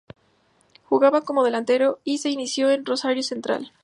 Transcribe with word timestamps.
Jugaba 0.85 1.21
como 1.21 1.43
delantero 1.43 1.99
y 2.03 2.17
se 2.17 2.31
inició 2.31 2.71
en 2.71 2.87
Rosario 2.87 3.21
Central. 3.21 3.71